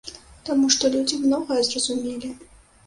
Таму 0.49 0.69
што 0.77 0.91
людзі 0.95 1.21
многае 1.27 1.61
зразумелі. 1.69 2.37